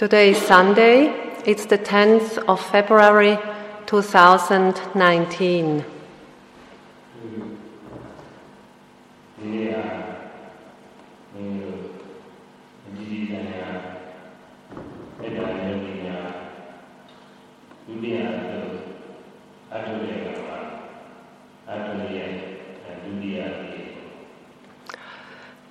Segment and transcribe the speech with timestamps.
[0.00, 1.12] Today is Sunday,
[1.44, 3.38] it's the 10th of February
[3.84, 5.84] 2019.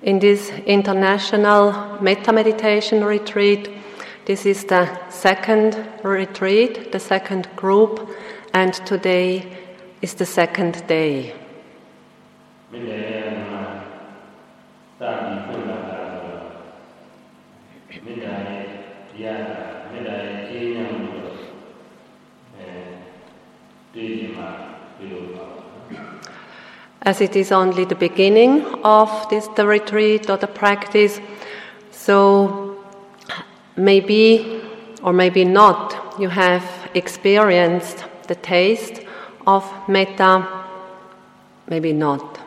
[0.02, 3.68] In this international metta meditation retreat,
[4.26, 8.08] this is the second retreat, the second group,
[8.52, 9.46] and today
[10.02, 11.34] is the second day.
[27.02, 31.18] As it is only the beginning of this the retreat or the practice,
[31.90, 32.69] so
[33.76, 34.62] maybe
[35.02, 39.00] or maybe not you have experienced the taste
[39.46, 40.46] of metta,
[41.68, 42.39] maybe not.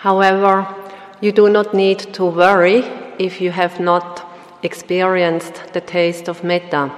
[0.00, 0.66] However,
[1.20, 2.78] you do not need to worry
[3.18, 4.26] if you have not
[4.62, 6.90] experienced the taste of metta.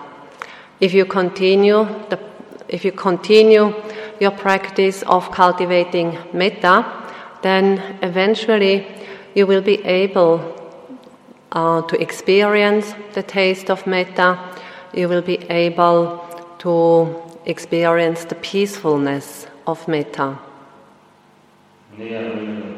[0.78, 2.20] If you continue the,
[2.69, 3.75] if you continue
[4.20, 6.86] your practice of cultivating metta,
[7.42, 8.86] then eventually
[9.34, 10.41] you will be able
[11.50, 14.39] uh, to experience the taste of metta.
[14.95, 16.25] You will be able
[16.58, 20.39] to experience the peacefulness of metta.
[21.98, 22.71] နေ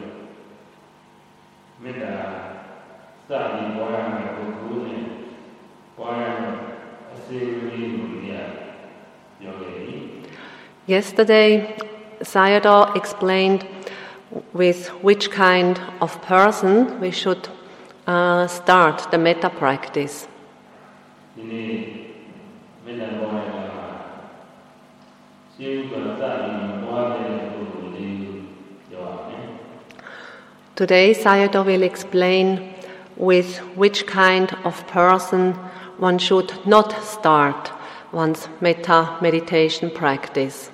[3.30, 3.72] a
[10.86, 11.74] Yesterday,
[12.20, 13.66] Sayadaw explained
[14.52, 17.48] with which kind of person we should
[18.06, 20.28] uh, start the metta practice.
[30.76, 32.73] Today, Sayadaw will explain
[33.16, 35.52] with which kind of person
[35.98, 37.70] one should not start
[38.12, 40.70] one's metta meditation practice.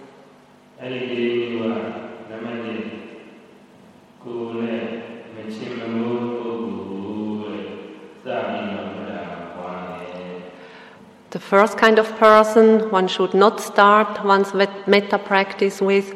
[11.30, 16.14] The first kind of person one should not start one's metta practice with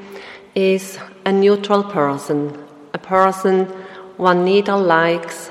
[0.54, 2.58] is a neutral person,
[2.94, 3.66] a person
[4.16, 5.50] one neither likes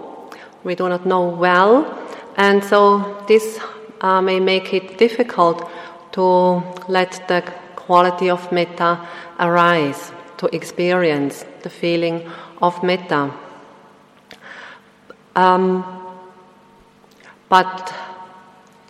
[0.63, 1.97] we do not know well,
[2.37, 3.59] and so this
[4.01, 5.69] uh, may make it difficult
[6.11, 7.41] to let the
[7.75, 8.99] quality of metta
[9.39, 12.29] arise, to experience the feeling
[12.61, 13.31] of metta.
[15.35, 15.83] Um,
[17.49, 17.93] but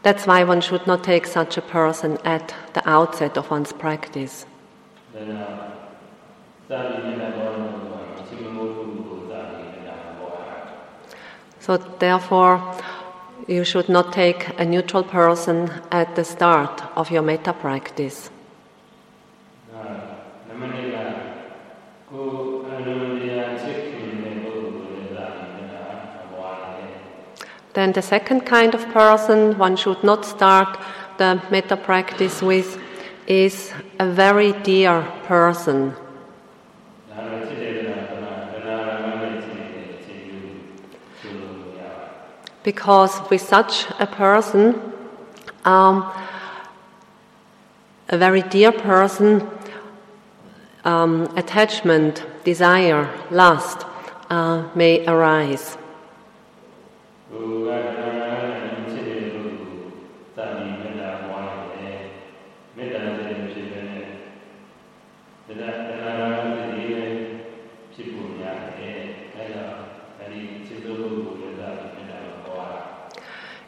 [0.03, 4.45] that's why one should not take such a person at the outset of one's practice.
[5.15, 7.20] ။ဒါကြော
[11.71, 12.59] So, therefore,
[13.47, 18.29] you should not take a neutral person at the start of your metta practice.
[27.73, 30.77] Then, the second kind of person one should not start
[31.19, 32.77] the metta practice with
[33.27, 35.95] is a very dear person.
[42.63, 44.79] Because with such a person,
[45.65, 46.11] um,
[48.09, 49.47] a very dear person,
[50.83, 53.85] um, attachment, desire, lust
[54.29, 55.77] uh, may arise.။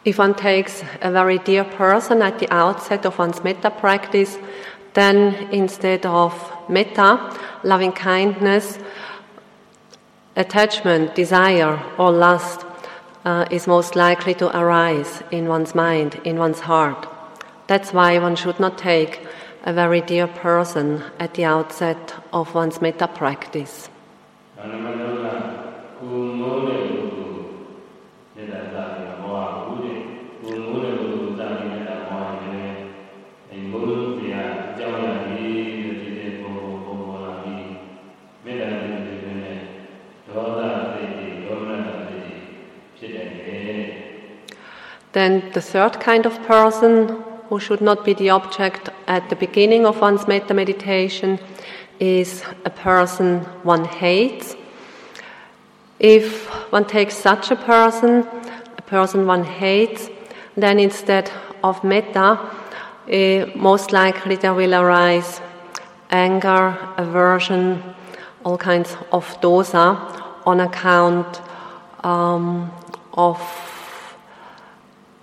[0.06, 4.38] If one takes a very dear person at the outset of one's metta practice,
[4.94, 6.34] then instead of
[6.68, 8.80] metta, loving kindness,
[10.36, 12.66] attachment, desire, or lust
[13.24, 17.08] uh, is most likely to arise in one's mind, in one's heart.
[17.68, 19.22] That's why one should not take
[19.64, 23.90] a very dear person at the outset of one's metta practice.
[45.14, 49.86] Then the third kind of person who should not be the object at the beginning
[49.86, 51.40] of one's metta meditation
[52.00, 54.56] is a person one hates.
[56.00, 58.28] If one takes such a person,
[58.78, 60.10] a person one hates,
[60.58, 61.32] then instead
[61.64, 62.40] of metta,
[63.08, 65.42] eh, most likely there will arise
[66.10, 67.84] anger, aversion,
[68.44, 69.96] all kinds of dosa
[70.46, 71.42] on account
[72.04, 72.72] um,
[73.14, 73.40] of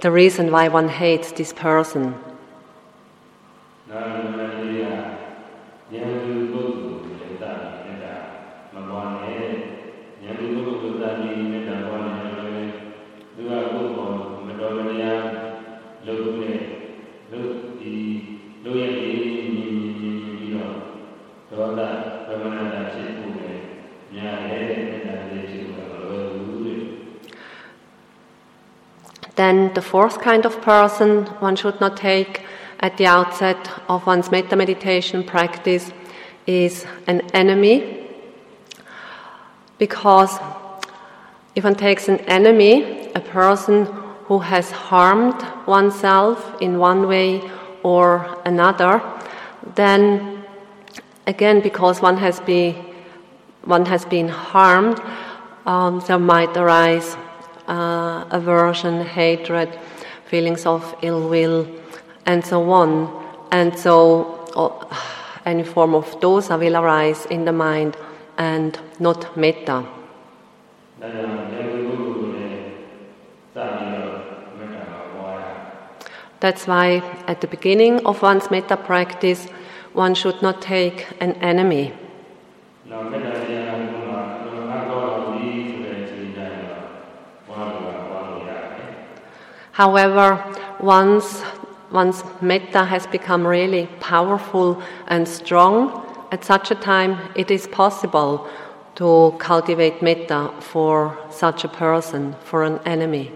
[0.00, 2.05] the reason why one hates this person.
[3.91, 4.39] နာ
[29.40, 32.42] Then the fourth kind of person one should not take
[32.81, 35.94] at the outset of one's metta meditation practice
[36.46, 38.06] is an enemy.
[39.78, 40.38] Because
[41.54, 43.87] if one takes an enemy, a person
[44.26, 47.40] who has harmed oneself in one way
[47.82, 49.00] or another,
[49.75, 50.44] then
[51.26, 52.75] again, because one has been,
[53.64, 55.00] one has been harmed,
[55.64, 57.16] um, there might arise
[57.70, 59.78] uh, aversion, hatred,
[60.26, 61.67] feelings of ill will,
[62.26, 63.08] and so on.
[63.52, 64.72] And so oh,
[65.46, 67.96] any form of dosa will arise in the mind
[68.37, 69.87] and not metta.
[76.40, 79.46] That's why at the beginning of one's metta practice,
[79.93, 81.93] one should not take an enemy.
[82.87, 83.11] No,
[89.81, 90.44] However,
[90.79, 91.43] once,
[91.91, 98.47] once metta has become really powerful and strong, at such a time it is possible
[98.97, 103.32] to cultivate metta for such a person, for an enemy.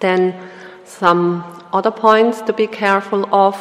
[0.00, 0.50] Then
[0.86, 3.54] some other points to be careful of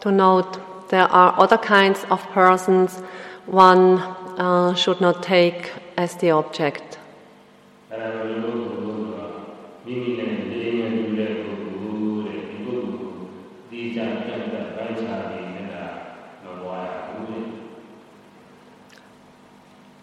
[0.00, 0.58] to note
[0.88, 2.98] there are other kinds of persons
[3.46, 3.98] one
[4.38, 6.98] uh, should not take as the object.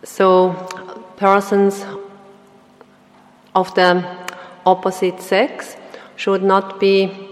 [0.04, 0.54] So,
[1.18, 1.86] persons
[3.54, 4.04] of the
[4.66, 5.78] opposite sex
[6.16, 7.27] should not be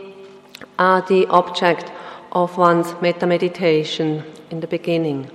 [0.77, 1.91] are the object
[2.31, 5.29] of one's metta meditation in the beginning.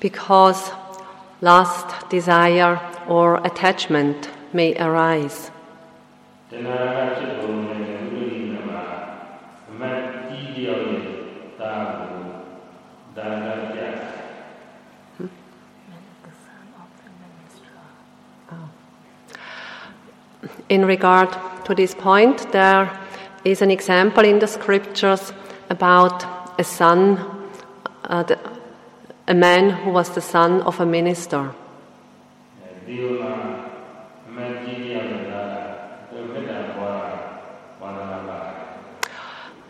[0.00, 0.70] Because
[1.40, 5.50] lust, desire, or attachment may arise.
[20.68, 21.28] In regard
[21.64, 22.90] to this point, there
[23.44, 25.32] is an example in the scriptures
[25.68, 26.24] about
[26.58, 27.18] a son,
[28.04, 28.38] uh, the,
[29.28, 31.52] a man who was the son of a minister.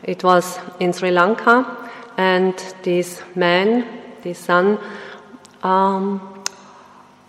[0.05, 3.87] It was in Sri Lanka, and this man,
[4.23, 4.79] this son,
[5.63, 6.34] um,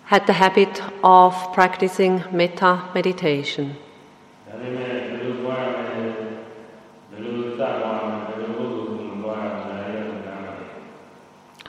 [0.05, 3.75] had the habit of practicing metta meditation.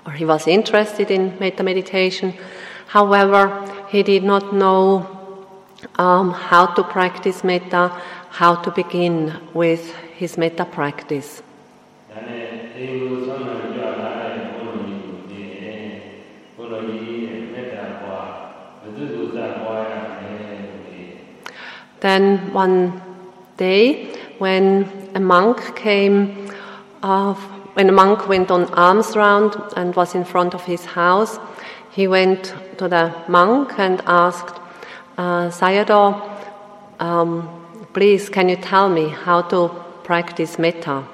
[0.04, 2.34] Or he was interested in metta meditation,
[2.88, 5.06] however, he did not know
[5.98, 7.88] um, how to practice metta,
[8.30, 11.42] how to begin with his metta practice.
[22.00, 23.00] Then one
[23.56, 26.50] day, when a monk came,
[27.02, 27.34] uh,
[27.74, 31.38] when a monk went on alms round and was in front of his house,
[31.90, 34.60] he went to the monk and asked,
[35.16, 36.20] uh, Sayadaw,
[37.00, 37.48] um,
[37.94, 39.68] please can you tell me how to
[40.04, 41.04] practice metta?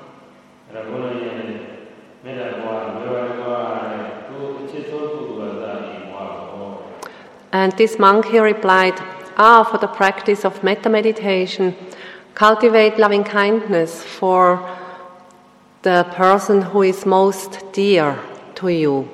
[7.53, 8.99] And this monk he replied,
[9.43, 11.75] are for the practice of metta meditation.
[12.35, 14.71] Cultivate loving kindness for
[15.83, 18.19] the person who is most dear
[18.55, 19.09] to you.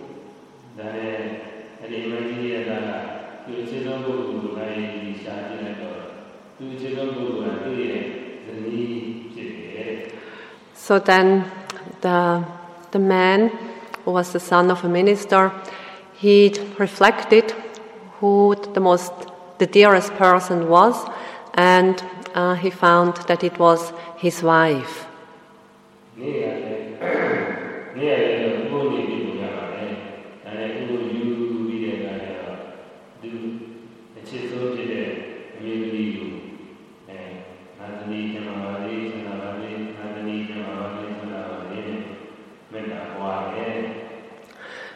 [10.75, 11.50] So then
[12.00, 12.44] the,
[12.90, 13.50] the man
[14.04, 15.52] who was the son of a minister,
[16.14, 17.54] he reflected
[18.20, 19.12] who the most
[19.58, 21.08] the dearest person was,
[21.54, 22.02] and
[22.34, 25.06] uh, he found that it was his wife.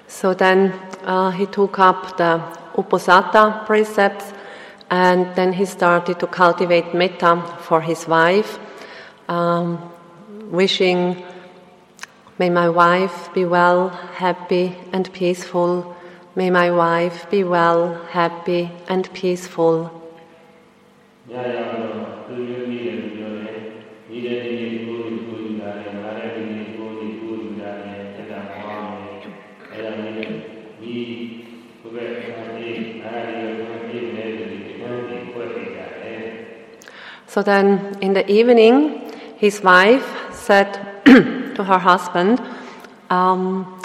[0.07, 2.41] So then uh, he took up the
[2.77, 4.33] Uposatha precepts
[4.93, 8.59] and then he started to cultivate metta for his wife,
[9.27, 9.79] um,
[10.51, 11.25] wishing,
[12.39, 15.97] May my wife be well, happy, and peaceful.
[16.37, 19.91] May my wife be well, happy, and peaceful.
[21.27, 22.02] Yeah, yeah, yeah.
[37.33, 40.69] So then in the evening, his wife said
[41.07, 42.39] to her husband,
[43.09, 43.81] um,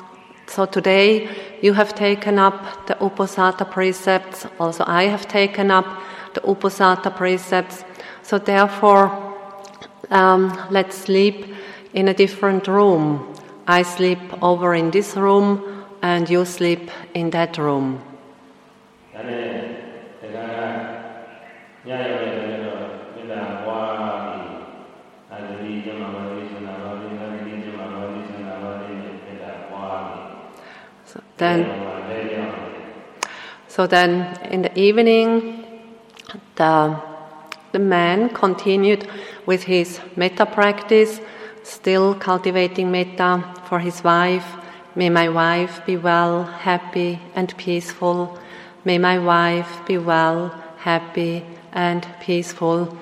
[0.47, 1.29] So today
[1.61, 5.85] you have taken up the Uposatha precepts, also I have taken up
[6.33, 7.85] the Uposatha precepts,
[8.21, 9.05] so therefore
[10.09, 11.45] um, let's sleep
[11.93, 13.33] in a different room.
[13.65, 18.03] I sleep over in this room and you sleep in that room.
[21.89, 22.26] ဒါ
[31.37, 31.65] Then,
[33.67, 35.65] so then in the evening,
[36.55, 36.99] the,
[37.71, 39.07] the man continued
[39.45, 41.21] with his metta practice,
[41.63, 44.45] still cultivating metta for his wife.
[44.95, 48.39] May my wife be well, happy, and peaceful.
[48.83, 52.97] May my wife be well, happy, and peaceful.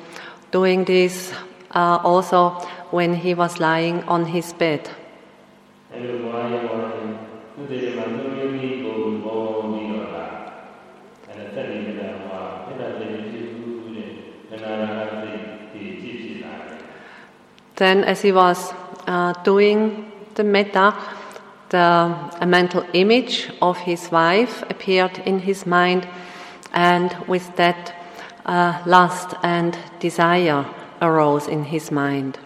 [0.52, 1.32] Doing this
[1.72, 2.50] uh, also
[2.92, 4.90] when he was lying on his bed.
[17.78, 18.74] Then as he was
[19.08, 20.94] uh, doing the metta,
[21.70, 26.08] the, a mental image of his wife appeared in his mind,
[26.74, 27.94] and with that,
[28.46, 30.66] uh, lust and desire
[31.02, 32.38] arose in his mind.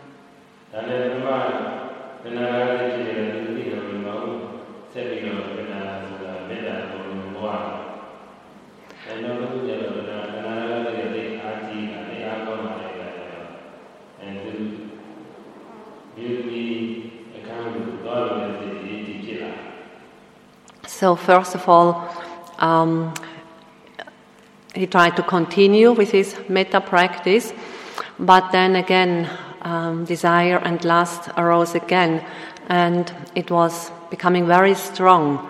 [21.00, 22.14] So, first of all,
[22.58, 23.14] um,
[24.76, 27.54] he tried to continue with his metta practice,
[28.20, 29.30] but then again,
[29.62, 32.22] um, desire and lust arose again,
[32.68, 35.48] and it was becoming very strong.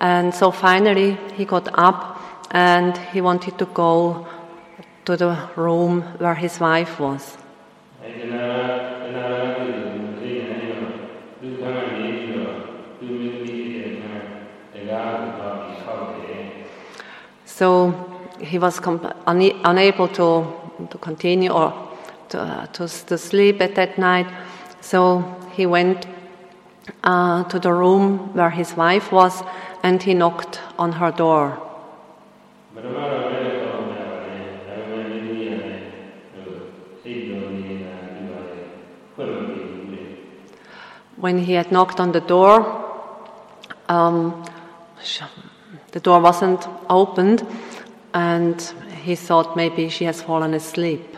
[0.00, 2.20] And so finally, he got up
[2.50, 4.26] and he wanted to go
[5.06, 7.38] to the room where his wife was.
[17.58, 17.92] So
[18.40, 20.46] he was comp- un- unable to,
[20.90, 21.72] to continue or
[22.28, 24.28] to, uh, to, to, sleep at that night.
[24.80, 25.24] So
[25.56, 26.06] he went
[27.02, 29.42] uh, to the room where his wife was
[29.82, 31.58] and he knocked on her door.
[41.16, 42.84] When he had knocked on the door,
[43.88, 44.44] um,
[45.92, 47.46] the door wasn't opened,
[48.12, 48.60] and
[49.02, 51.16] he thought maybe she has fallen asleep.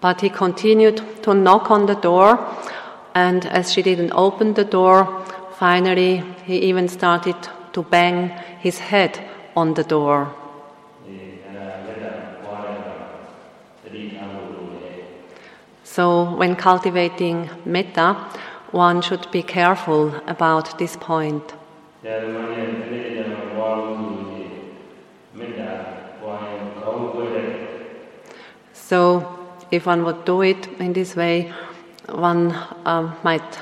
[0.00, 2.38] But he continued to knock on the door,
[3.14, 5.24] and as she didn't open the door,
[5.58, 7.36] finally he even started
[7.72, 8.28] to bang
[8.60, 9.18] his head
[9.56, 10.32] on the door.
[15.96, 18.12] So, when cultivating metta,
[18.70, 21.54] one should be careful about this point.
[28.74, 29.38] So,
[29.70, 31.50] if one would do it in this way,
[32.10, 32.52] one
[32.84, 33.54] uh, might,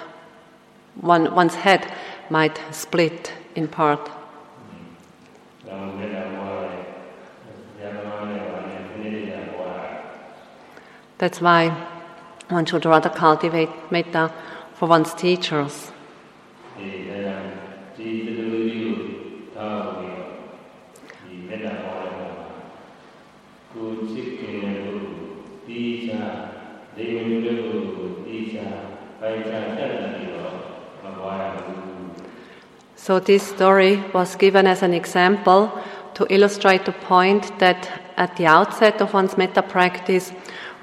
[1.01, 1.87] one, one's head
[2.31, 4.11] might split in part.
[11.19, 11.94] That's why
[12.49, 14.33] one should rather cultivate metta
[14.75, 15.91] for one's teachers.
[32.97, 35.79] So, this story was given as an example
[36.15, 37.87] to illustrate the point that
[38.17, 40.33] at the outset of one's metta practice,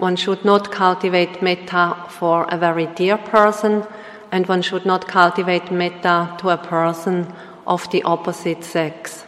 [0.01, 3.86] one should not cultivate metta for a very dear person,
[4.31, 7.31] and one should not cultivate metta to a person
[7.67, 9.25] of the opposite sex.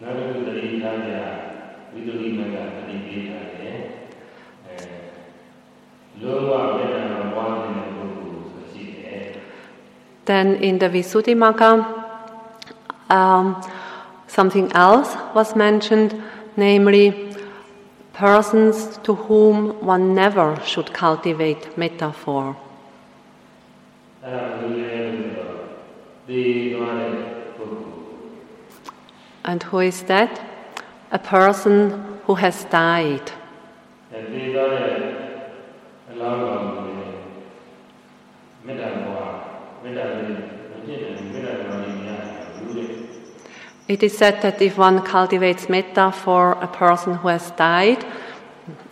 [0.00, 0.18] Then
[10.62, 12.04] in the Visuddhimagga,
[13.10, 13.60] um,
[14.28, 16.22] something else was mentioned,
[16.56, 17.25] namely
[18.16, 22.56] persons to whom one never should cultivate metta for.
[29.44, 30.40] And who is that?
[31.12, 33.30] A person who has died.
[43.88, 48.04] It is said that if one cultivates metta for a person who has died,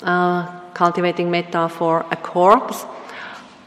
[0.03, 2.87] uh, cultivating metta for a corpse,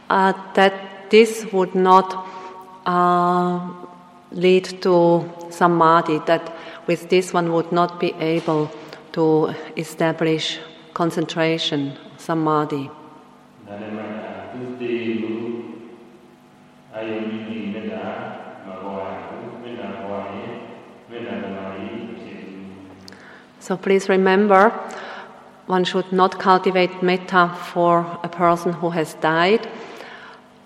[0.10, 2.26] uh, that this would not
[2.86, 3.60] uh,
[4.32, 6.56] lead to samadhi, that
[6.88, 8.72] with this one would not be able
[9.12, 10.60] to establish
[10.94, 12.90] concentration, samadhi.
[23.68, 24.70] So please remember,
[25.66, 29.68] one should not cultivate metta for a person who has died,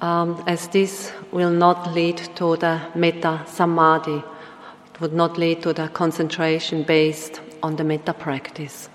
[0.01, 4.21] um, as this will not lead to the metta samadhi,
[4.93, 8.87] it would not lead to the concentration based on the metta practice.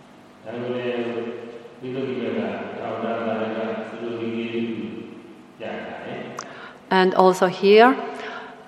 [6.90, 7.96] And also here,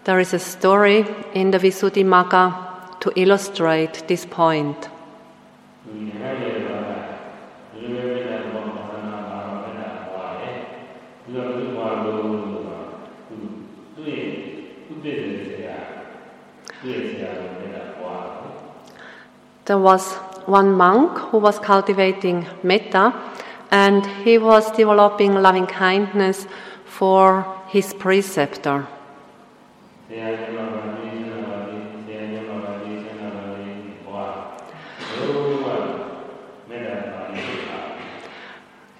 [0.02, 4.87] there is a story in the Visuddhimagga to illustrate this point.
[19.68, 20.14] there was
[20.46, 23.12] one monk who was cultivating metta
[23.70, 26.46] and he was developing loving kindness
[26.86, 28.88] for his preceptor.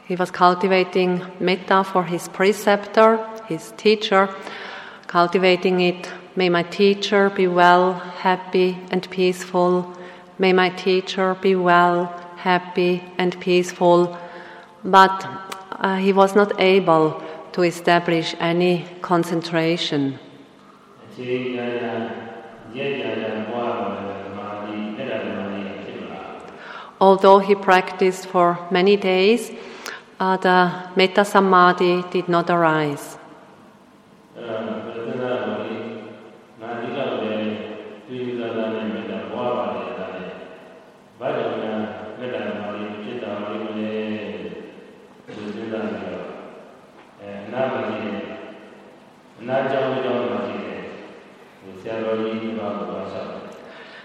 [0.06, 4.28] He was cultivating metta for his preceptor, his teacher,
[5.06, 6.10] cultivating it.
[6.36, 9.97] May my teacher be well, happy, and peaceful.
[10.38, 14.16] May my teacher be well, happy, and peaceful.
[14.84, 15.26] But
[15.72, 17.20] uh, he was not able
[17.52, 20.18] to establish any concentration.
[27.00, 29.50] Although he practiced for many days,
[30.20, 33.18] uh, the Metta Samadhi did not arise.
[34.36, 34.87] Um.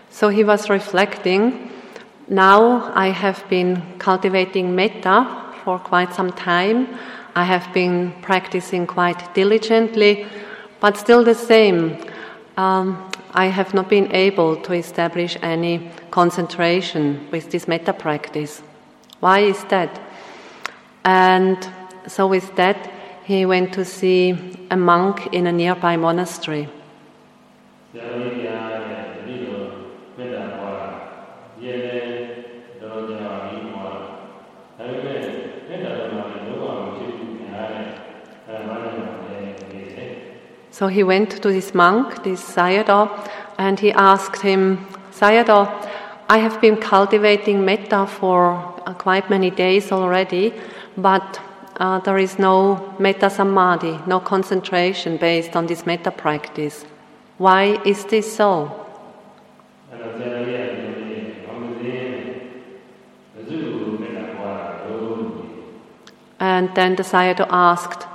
[0.09, 1.69] So he was reflecting.
[2.29, 5.27] Now I have been cultivating metta
[5.65, 6.87] for quite some time.
[7.35, 10.25] I have been practicing quite diligently,
[10.79, 11.97] but still the same.
[12.55, 18.61] Um, I have not been able to establish any concentration with this metta practice.
[19.19, 19.99] Why is that?
[21.03, 21.57] And
[22.07, 22.77] so, with that,
[23.25, 24.37] he went to see
[24.69, 26.67] a monk in a nearby monastery.
[40.71, 45.69] So he went to this monk, this Sayadaw, and he asked him, Sayadaw,
[46.27, 48.55] I have been cultivating metta for
[48.85, 50.51] uh, quite many days already,
[50.97, 51.39] but
[51.77, 56.85] uh, there is no metta samadhi, no concentration based on this metta practice.
[57.37, 58.79] Why is this so?
[66.39, 68.05] And then the Sayadaw asked,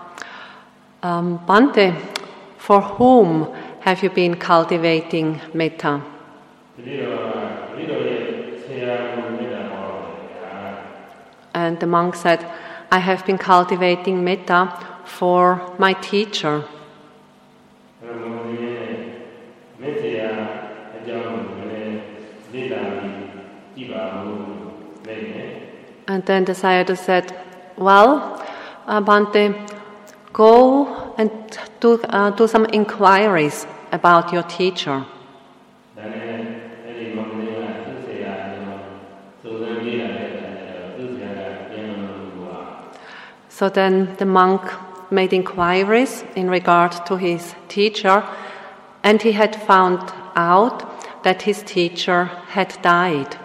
[1.02, 1.96] um, Bhante,
[2.58, 6.02] for whom have you been cultivating metta?
[11.54, 12.44] And the monk said,
[12.90, 14.72] I have been cultivating metta
[15.04, 16.64] for my teacher.
[26.08, 27.34] And then the Sayadaw said,
[27.76, 28.42] Well,
[28.86, 29.70] Abante, Bhante,
[30.32, 31.30] go and
[31.80, 35.04] do, uh, do some inquiries about your teacher.
[43.58, 44.62] So then the monk
[45.10, 48.22] made inquiries in regard to his teacher,
[49.02, 49.98] and he had found
[50.36, 53.36] out that his teacher had died.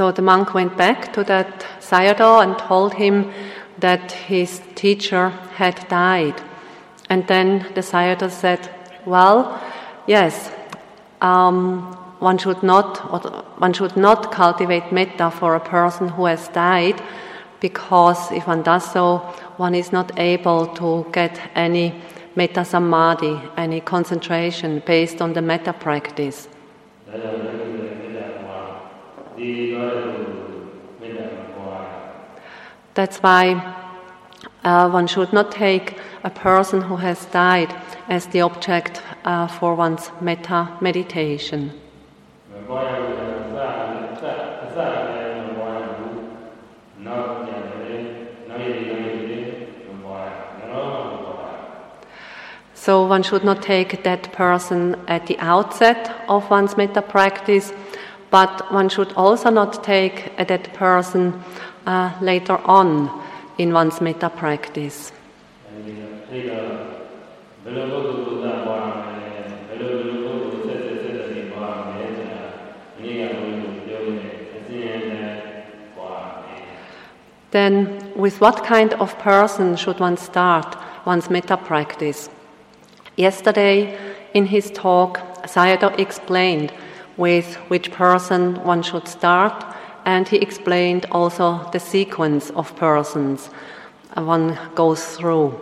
[0.00, 3.30] So the monk went back to that Sayadaw and told him
[3.80, 6.40] that his teacher had died.
[7.10, 8.66] And then the Sayadaw said,
[9.04, 9.62] Well,
[10.06, 10.52] yes,
[11.20, 11.82] um,
[12.18, 12.96] one should not
[13.60, 17.02] one should not cultivate metta for a person who has died,
[17.60, 19.18] because if one does so,
[19.58, 21.92] one is not able to get any
[22.36, 26.48] metta samadhi, any concentration based on the metta practice.
[33.00, 33.54] That's why
[34.62, 37.74] uh, one should not take a person who has died
[38.10, 41.72] as the object uh, for one's metta meditation.
[52.74, 57.72] So one should not take that person at the outset of one's metta practice,
[58.30, 61.42] but one should also not take a dead person
[61.86, 63.10] uh, later on
[63.58, 65.12] in one's metta practice.
[77.50, 82.30] Then, with what kind of person should one start one's metta practice?
[83.16, 83.98] Yesterday,
[84.34, 86.72] in his talk, Sayadaw explained
[87.20, 89.64] with which person one should start,
[90.06, 93.50] and he explained also the sequence of persons
[94.16, 95.54] one goes through.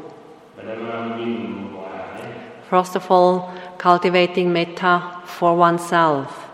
[2.70, 6.48] First of all, cultivating metta for oneself.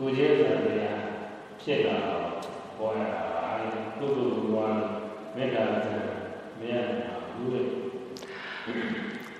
[0.00, 0.33] You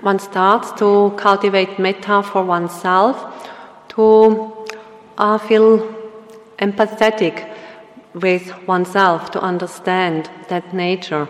[0.04, 3.16] One starts to cultivate metta for oneself,
[3.96, 4.52] to
[5.16, 5.78] uh, feel
[6.58, 7.50] empathetic
[8.12, 11.26] with oneself, to understand that nature.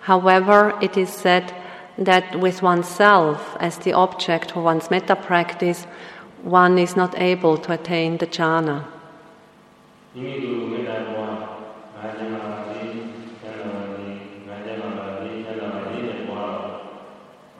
[0.00, 1.54] However, it is said
[1.98, 5.84] that with oneself as the object for one's metta practice,
[6.42, 8.86] one is not able to attain the jhana.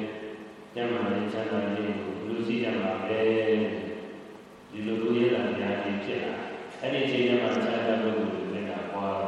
[0.74, 1.00] ညမှာ
[1.32, 3.20] ချမ်းသာခြင်းကိုဘယ်လိုရှိကြမှာလဲ
[4.70, 6.34] ဒီလိုလိုရတာများကြီးဖြစ်လာ
[6.80, 9.20] အဲ့ဒီအချိန်မှာချမ်းသာပုဂ္ဂိုလ်တွေလည်းပွား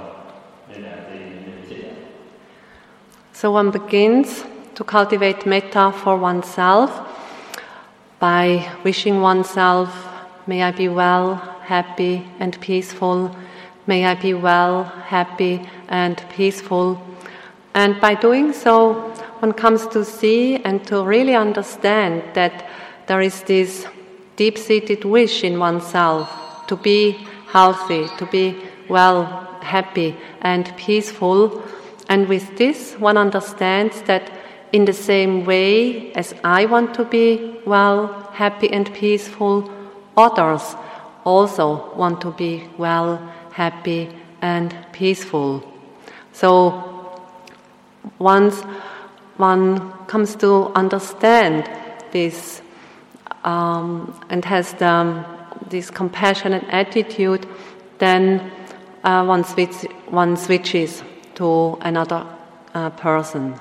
[0.69, 1.97] မေတ္တာသိနေဖြစ်တယ်
[3.39, 4.31] So one begins
[4.77, 6.91] to cultivate metta for oneself
[8.19, 9.89] by wishing oneself,
[10.47, 13.35] may I be well, happy, and peaceful.
[13.87, 17.03] May I be well, happy, and peaceful.
[17.75, 18.95] And by doing so,
[19.41, 22.69] one comes to see and to really understand that
[23.07, 23.87] there is this
[24.37, 27.13] deep seated wish in oneself to be
[27.49, 28.57] healthy, to be
[28.91, 29.25] well,
[29.63, 31.63] happy, and peaceful.
[32.11, 34.36] And with this, one understands that
[34.73, 39.71] in the same way as I want to be well, happy, and peaceful,
[40.17, 40.77] others
[41.25, 43.17] also want to be well,
[43.53, 44.09] happy,
[44.43, 45.63] and peaceful.
[46.33, 47.21] So
[48.19, 48.63] once
[49.37, 51.69] one comes to understand
[52.13, 52.63] this
[53.45, 55.25] um, and has the,
[55.69, 57.47] this compassionate attitude,
[57.99, 58.53] then
[59.05, 59.75] uh, one, switch,
[60.09, 61.03] one switches
[61.35, 62.27] to another
[62.75, 63.59] uh, person.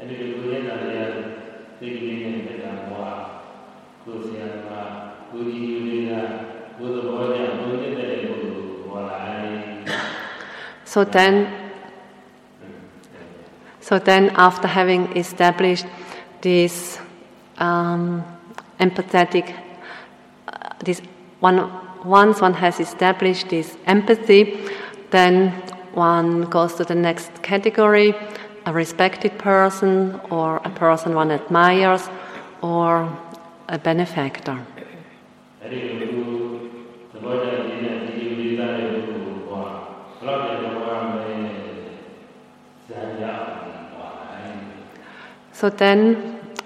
[0.00, 1.14] ဲ့ဒီလိုကိုယ်ရတာလည်း
[1.78, 3.18] သိကလေးနဲ့တက်တာဘွား
[4.02, 4.70] ကိုယ်ဆရာက
[5.30, 6.12] ကိုကြီးယူလေးက
[6.76, 9.26] ကိုယ်သဘောကျကိုယ်တက်တဲ့ပုဂ္ဂိုလ်ကိုဘွားလိုက်
[10.92, 11.34] So then,
[13.80, 15.86] so then, after having established
[16.40, 16.98] this
[17.58, 18.24] um,
[18.80, 19.54] empathetic,
[20.48, 21.02] uh, this
[21.40, 21.58] one,
[22.02, 24.58] once one has established this empathy,
[25.10, 25.50] then
[25.92, 28.14] one goes to the next category,
[28.65, 32.07] a respected person or a person one admires
[32.61, 33.17] or
[33.67, 34.65] a benefactor.
[45.53, 46.15] So then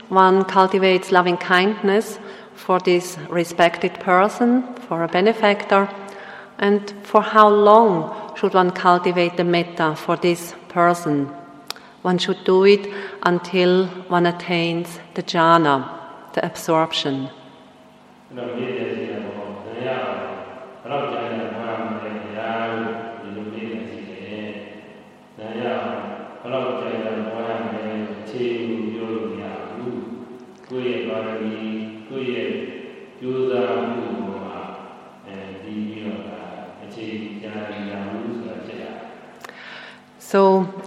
[0.09, 2.19] one cultivates loving kindness
[2.53, 5.89] for this respected person, for a benefactor,
[6.57, 11.29] and for how long should one cultivate the metta for this person?
[12.05, 12.85] One should do it
[13.23, 15.89] until one attains the jhana,
[16.33, 17.31] the absorption.
[40.19, 40.84] So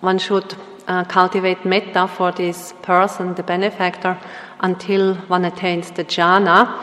[0.00, 0.54] one should
[0.86, 4.18] uh, cultivate metta for this person, the benefactor,
[4.60, 6.82] until one attains the jhana.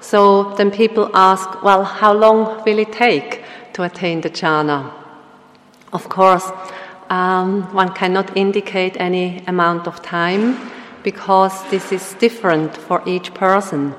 [0.00, 4.92] So then people ask, well, how long will it take to attain the jhana?
[5.92, 6.50] Of course,
[7.08, 10.70] um, one cannot indicate any amount of time
[11.02, 13.94] because this is different for each person.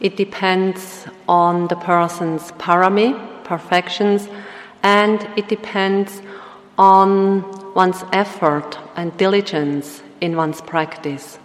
[0.00, 4.28] It depends on the person's parami, perfections,
[4.82, 6.22] and it depends
[6.76, 11.38] on one's effort and diligence in one's practice.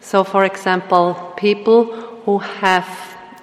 [0.00, 1.84] So, for example, people
[2.24, 2.88] who have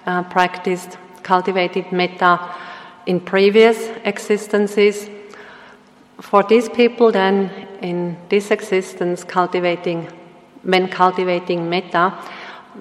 [0.06, 2.54] uh, practiced, cultivated metta
[3.06, 5.10] in previous existences,
[6.20, 7.50] for these people, then
[7.82, 10.08] in this existence, cultivating,
[10.64, 12.18] when cultivating metta,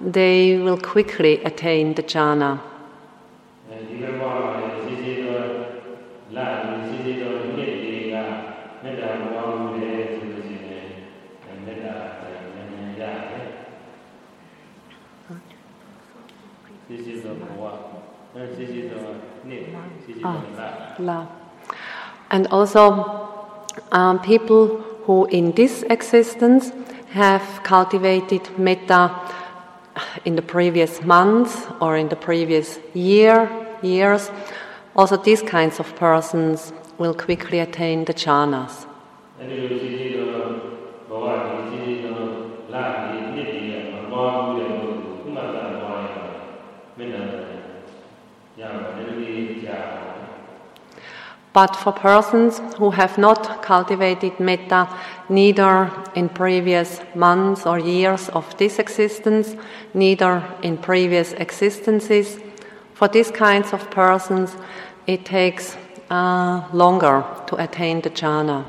[0.03, 2.61] they will quickly attain the jhana.
[20.23, 21.27] Ah, la.
[22.29, 23.29] And also,
[23.91, 24.67] um, people
[25.05, 26.71] who in this existence
[27.11, 29.11] have cultivated metta
[30.25, 33.49] in the previous months or in the previous year,
[33.81, 34.31] years,
[34.95, 38.85] also these kinds of persons will quickly attain the jhanas.
[51.57, 54.87] But for persons who have not cultivated metta
[55.27, 59.55] neither in previous months or years of this existence,
[59.95, 62.39] neither in previous existences,
[62.93, 64.55] for these kinds of persons
[65.07, 65.75] it takes
[66.11, 68.63] uh, longer to attain the jhana.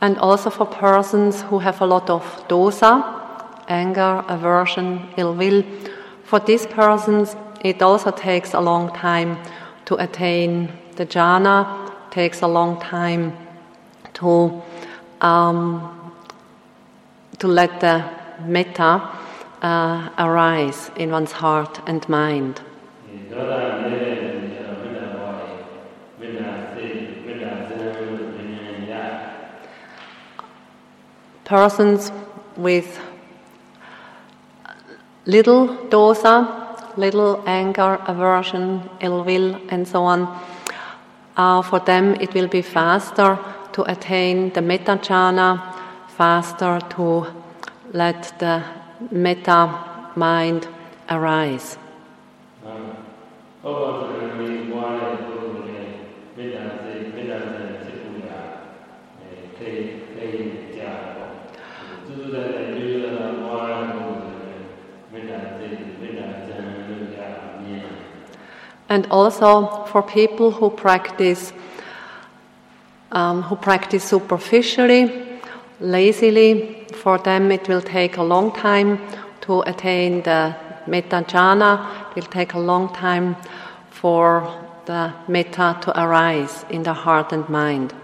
[0.00, 3.23] And also for persons who have a lot of dosa,
[3.68, 5.64] anger, aversion, ill will.
[6.24, 9.38] For these persons, it also takes a long time
[9.86, 13.36] to attain the jhana, takes a long time
[14.14, 14.62] to
[15.20, 16.12] um,
[17.38, 18.04] to let the
[18.44, 19.02] metta
[19.62, 22.60] uh, arise in one's heart and mind.
[31.44, 32.10] Persons
[32.56, 32.98] with
[35.26, 40.28] little dosa, little anger, aversion, ill will, and so on,
[41.36, 43.38] uh, for them it will be faster
[43.72, 45.60] to attain the metta jhana,
[46.08, 47.26] faster to
[47.92, 48.62] let the
[49.10, 50.68] metta mind
[51.08, 51.78] arise.
[53.64, 54.23] ဩ
[68.88, 71.52] And also for people who practice
[73.14, 75.40] um, who practice superficially,
[75.80, 79.00] lazily, for them it will take a long time
[79.42, 80.54] to attain the
[80.86, 82.10] metta jhana.
[82.10, 83.36] It will take a long time
[83.90, 87.94] for the metta to arise in the heart and mind.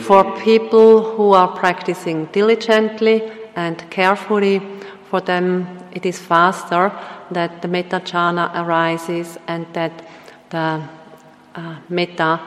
[0.00, 4.62] For people who are practicing diligently and carefully,
[5.10, 6.92] for them it is faster
[7.30, 9.92] that the metta jhana arises and that
[10.50, 10.82] the
[11.54, 12.40] uh, metta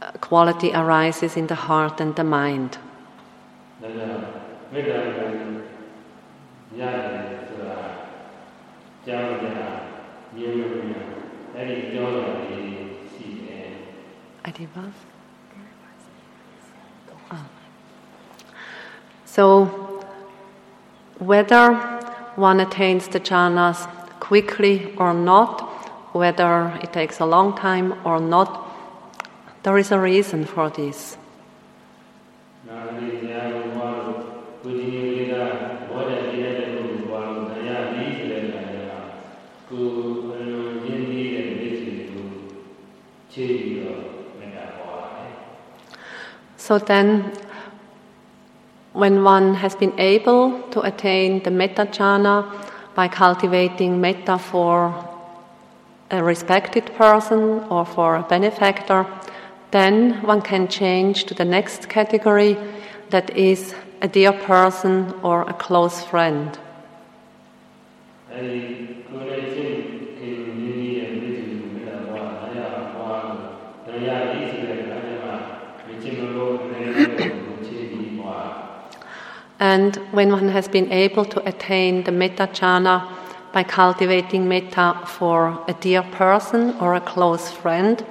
[0.00, 2.78] uh, quality arises in the heart and the mind.
[17.30, 17.46] Ah.
[19.24, 19.64] So,
[21.18, 23.88] whether one attains the jhanas
[24.20, 25.60] quickly or not,
[26.14, 28.68] whether it takes a long time or not,
[29.62, 31.16] there is a reason for this.
[46.56, 47.32] So then
[48.92, 52.44] when one has been able to attain the metta jhana
[52.94, 54.94] by cultivating metta for
[56.10, 59.06] a respected person or for a benefactor,
[59.70, 62.56] then one can change to the next category
[63.08, 66.58] that is a dear person or a close friend.
[79.62, 83.08] And when one has been able to attain the metta jhana
[83.52, 88.04] by cultivating metta for a dear person or a close friend,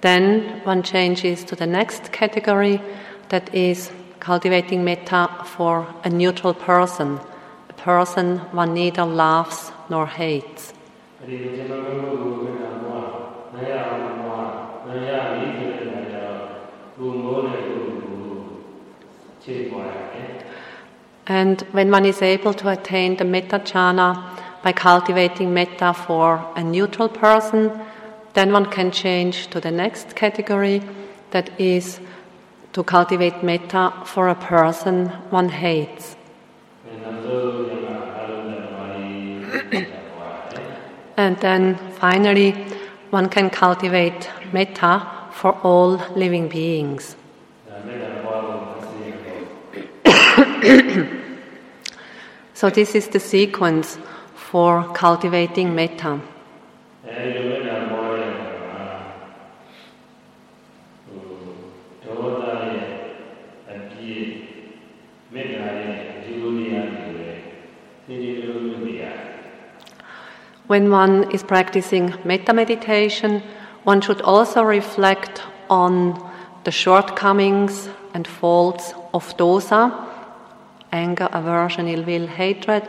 [0.00, 2.80] then one changes to the next category
[3.28, 7.20] that is cultivating metta for a neutral person,
[7.68, 10.72] a person one neither loves nor hates.
[21.28, 24.16] And when one is able to attain the metta jhana
[24.62, 27.70] by cultivating metta for a neutral person,
[28.32, 30.82] then one can change to the next category
[31.32, 32.00] that is
[32.72, 36.16] to cultivate metta for a person one hates.
[41.18, 42.52] and then finally,
[43.10, 47.16] one can cultivate metta for all living beings.
[52.58, 53.98] So, this is the sequence
[54.34, 56.20] for cultivating metta.
[70.66, 73.40] When one is practicing metta meditation,
[73.84, 76.18] one should also reflect on
[76.64, 80.07] the shortcomings and faults of dosa
[80.92, 82.82] anger, aversion, ill will, hatred.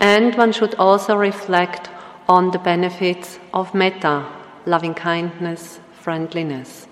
[0.00, 1.90] And one should also reflect
[2.28, 4.24] on the benefits of metta,
[4.66, 6.86] loving kindness, friendliness.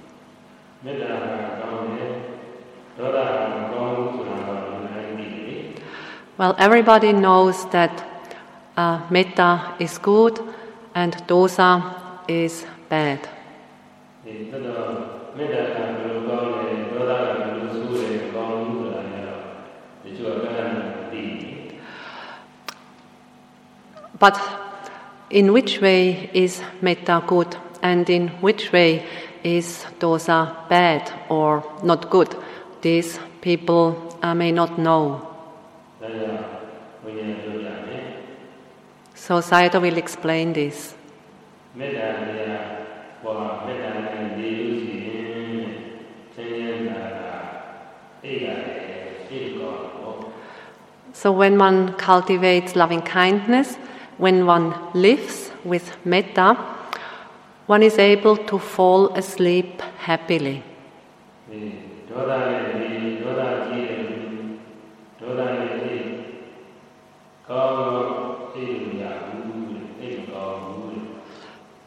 [6.39, 8.05] Well, everybody knows that
[8.77, 10.39] uh, metta is good
[10.95, 11.83] and dosa
[12.29, 13.29] is bad.
[24.19, 24.41] But
[25.31, 29.07] in which way is metta good and in which way
[29.45, 32.35] is dosa bad or not good?
[32.83, 35.25] These people uh, may not know.
[39.15, 40.95] So Sayadaw will explain this.
[51.13, 53.77] So when one cultivates loving kindness,
[54.19, 56.57] when one lives with metta,
[57.67, 60.63] one is able to fall asleep happily.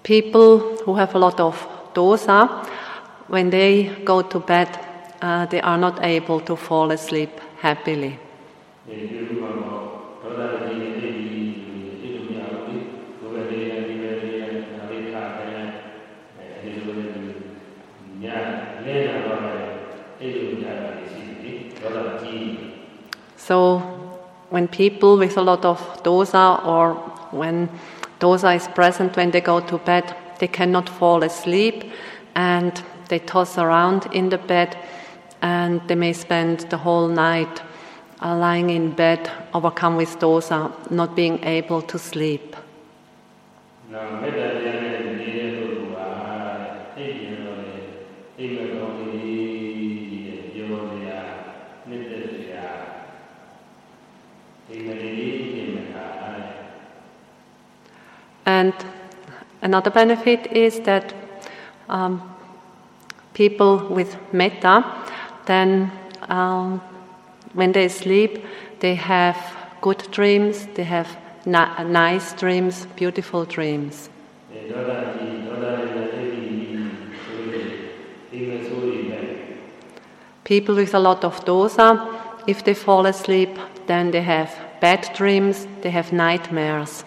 [0.04, 2.66] People who have a lot of dosa,
[3.28, 4.68] when they go to bed,
[5.22, 7.30] uh, they are not able to fall asleep
[7.60, 8.18] happily.
[16.61, 17.11] ဒီလိုလေး
[18.24, 18.39] ညာ
[18.85, 19.41] လဲတာတော့
[20.20, 22.49] အိတ်လို့ရတာရှိတယ်ဒေါသကြီး
[23.49, 23.57] So,
[24.55, 26.87] when people with a lot of dosa or
[27.41, 27.57] when
[28.18, 30.05] dosa is present when they go to bed,
[30.41, 31.77] they cannot fall asleep
[32.35, 32.72] and
[33.09, 34.70] they toss around in the bed
[35.43, 37.62] and they may spend the whole night
[38.22, 40.59] uh, lying in bed, overcome with dosa,
[40.91, 42.57] not being able to sleep.
[43.93, 44.70] နော
[58.52, 58.74] And
[59.62, 61.14] another benefit is that
[61.88, 62.22] um,
[63.34, 64.76] people with metta,
[65.45, 65.89] then
[66.28, 66.82] um,
[67.54, 68.43] when they sleep,
[68.82, 69.38] they have
[69.80, 71.08] good dreams, they have
[71.45, 74.10] na- nice dreams, beautiful dreams.
[80.43, 81.88] People with a lot of dosa,
[82.47, 84.49] if they fall asleep, then they have
[84.82, 87.06] bad dreams, they have nightmares.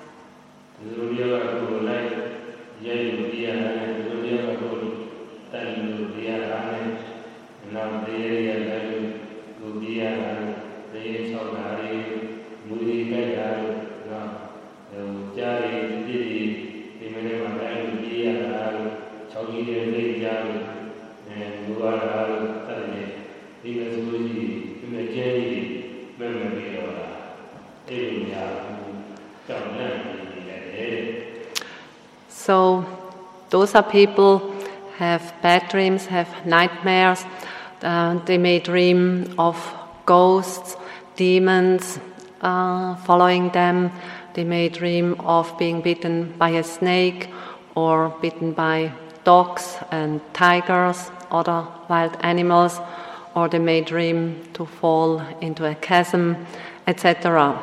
[19.50, 20.62] ကြီးရဲ့လက်ကြားလို့
[21.26, 22.53] အဲဘုရားတော်
[32.44, 32.84] So,
[33.48, 34.54] those are people
[34.98, 37.24] have bad dreams, have nightmares.
[37.80, 39.56] Uh, they may dream of
[40.04, 40.76] ghosts,
[41.16, 41.98] demons
[42.42, 43.90] uh, following them.
[44.34, 47.30] They may dream of being bitten by a snake
[47.74, 48.92] or bitten by
[49.24, 52.78] dogs and tigers, other wild animals,
[53.34, 56.44] or they may dream to fall into a chasm,
[56.86, 57.58] etc.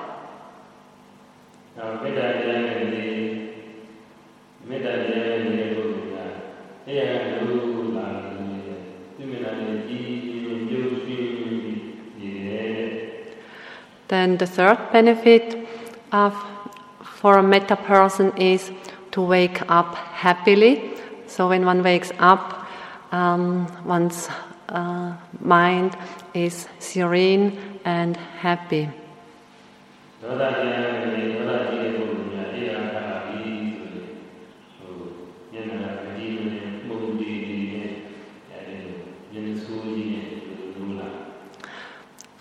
[14.12, 15.66] Then the third benefit
[16.12, 16.36] of,
[17.02, 18.70] for a metta person is
[19.12, 21.00] to wake up happily.
[21.28, 22.68] So when one wakes up,
[23.14, 24.28] um, one's
[24.68, 25.96] uh, mind
[26.34, 28.90] is serene and happy.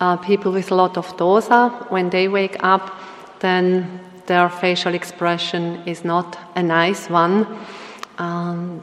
[0.01, 2.91] uh, people with a lot of dosa, when they wake up,
[3.41, 7.47] then their facial expression is not a nice one,
[8.19, 8.83] and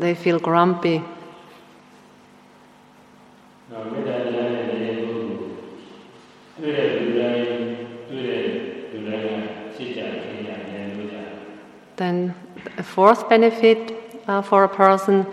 [0.00, 1.02] they feel grumpy.
[11.96, 12.34] Then,
[12.78, 15.26] a fourth benefit uh, for a person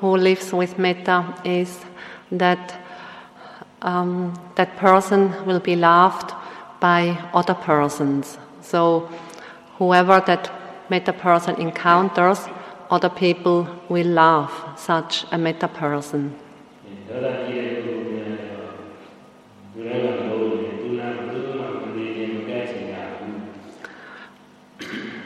[0.00, 1.80] who lives with metta is
[2.30, 2.79] that
[3.82, 6.32] um, that person will be loved
[6.80, 8.38] by other persons.
[8.62, 9.08] So,
[9.78, 10.50] whoever that
[10.90, 12.46] metta person encounters,
[12.90, 16.34] other people will love such a metta person.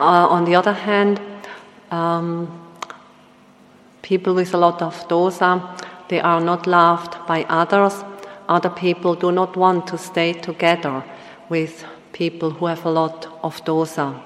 [0.00, 1.20] Uh, on the other hand,
[1.90, 2.60] um,
[4.02, 5.62] people with a lot of dosa,
[6.08, 8.04] they are not loved by others
[8.48, 11.04] other people do not want to stay together
[11.48, 14.20] with people who have a lot of dosa.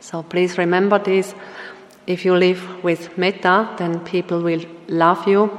[0.00, 1.34] So please remember this.
[2.06, 5.50] If you live with metta, then people will love you.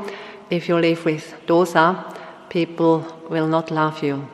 [0.50, 2.04] If you live with dosa,
[2.50, 4.28] people will not love you.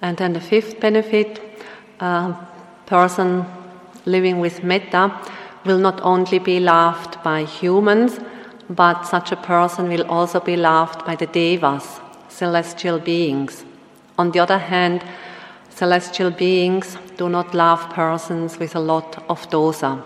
[0.00, 1.40] And then the fifth benefit
[2.00, 2.34] a
[2.86, 3.44] person
[4.04, 5.12] living with metta
[5.64, 8.20] will not only be loved by humans,
[8.70, 13.64] but such a person will also be loved by the devas, celestial beings.
[14.18, 15.04] On the other hand,
[15.70, 20.02] celestial beings do not love persons with a lot of dosa.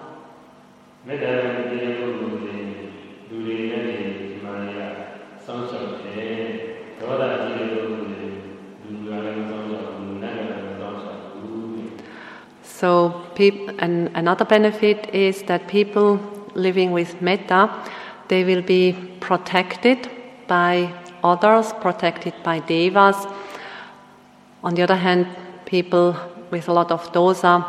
[12.83, 16.18] So, peop- and another benefit is that people
[16.55, 17.70] living with metta,
[18.26, 20.11] they will be protected
[20.49, 23.28] by others, protected by devas.
[24.64, 25.28] On the other hand,
[25.64, 26.16] people
[26.51, 27.64] with a lot of dosa,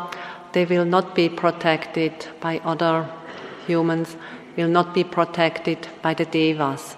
[0.52, 3.06] they will not be protected by other
[3.68, 4.16] humans,
[4.56, 6.96] will not be protected by the devas.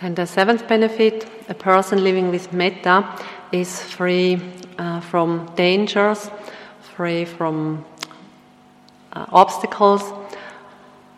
[0.00, 3.04] Then the seventh benefit a person living with metta
[3.50, 4.40] is free
[4.78, 6.30] uh, from dangers,
[6.96, 7.84] free from
[9.12, 10.02] uh, obstacles.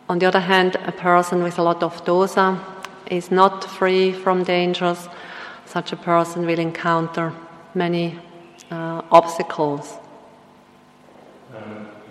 [0.09, 2.59] On the other hand, a person with a lot of dosa
[3.07, 5.07] is not free from dangers.
[5.65, 7.33] Such a person will encounter
[7.75, 8.17] many
[8.71, 9.97] uh, obstacles.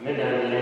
[0.04, 0.59] မေ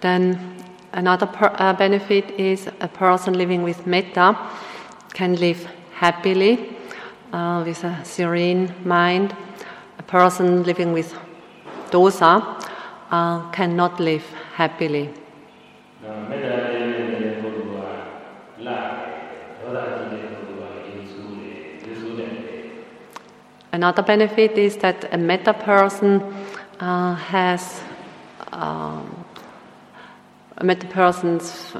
[0.00, 0.38] Then
[0.92, 4.36] another per- uh, benefit is a person living with metta
[5.12, 6.76] can live happily
[7.32, 9.34] uh, with a serene mind.
[9.98, 11.14] A person living with
[11.90, 12.62] dosa
[13.10, 14.24] uh, cannot live
[14.54, 15.10] happily.
[23.72, 26.22] Another benefit is that a metta person
[26.80, 27.82] uh, has
[28.52, 29.19] um,
[30.60, 31.74] I met the person's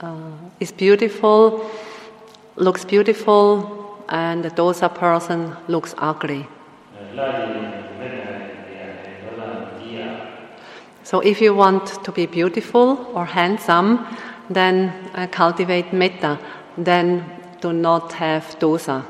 [0.00, 0.16] uh,
[0.60, 1.68] is beautiful,
[2.54, 6.46] looks beautiful, and the dosa person looks ugly.
[11.02, 14.06] So, if you want to be beautiful or handsome,
[14.48, 16.38] then uh, cultivate metta.
[16.78, 17.24] Then
[17.60, 19.04] do not have dosa.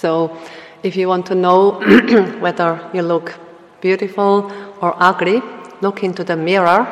[0.00, 0.34] So,
[0.82, 1.72] if you want to know
[2.40, 3.38] whether you look
[3.82, 5.42] beautiful or ugly,
[5.82, 6.88] look into the mirror.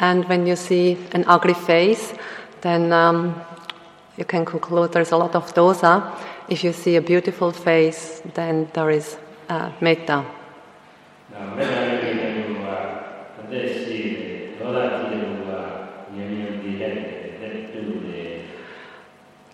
[0.00, 2.14] And when you see an ugly face,
[2.62, 3.40] then um,
[4.16, 6.18] you can conclude there's a lot of dosa.
[6.48, 9.16] If you see a beautiful face, then there is
[9.48, 10.24] uh, metta.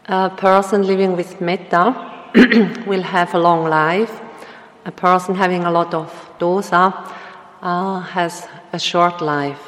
[0.08, 2.11] Uh, a person living with metta
[2.86, 4.20] will have a long life.
[4.86, 6.08] A person having a lot of
[6.38, 6.92] dosa
[7.60, 9.60] uh, has a short life.